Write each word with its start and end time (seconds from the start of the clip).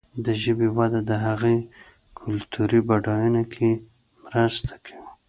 د 0.25 0.27
ژبې 0.43 0.67
وده 0.77 1.01
د 1.09 1.11
هغې 1.25 1.57
د 1.63 1.67
کلتوري 2.19 2.79
بډاینه 2.87 3.43
کې 3.53 3.69
مرسته 4.25 4.73
کوي. 4.85 5.07